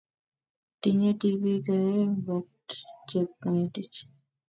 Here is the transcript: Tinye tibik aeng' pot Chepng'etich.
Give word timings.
Tinye 0.81 1.11
tibik 1.19 1.67
aeng' 1.77 2.19
pot 2.25 2.61
Chepng'etich. 3.09 3.97